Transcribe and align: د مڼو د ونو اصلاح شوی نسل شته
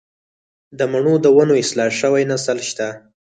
د 0.77 0.79
مڼو 0.91 1.13
د 1.23 1.27
ونو 1.35 1.53
اصلاح 1.63 1.89
شوی 1.99 2.23
نسل 2.31 2.57
شته 2.69 2.87